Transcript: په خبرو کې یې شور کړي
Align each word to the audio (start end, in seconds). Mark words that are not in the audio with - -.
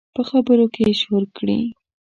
په 0.15 0.21
خبرو 0.29 0.65
کې 0.73 0.81
یې 0.87 0.93
شور 1.01 1.23
کړي 1.37 1.59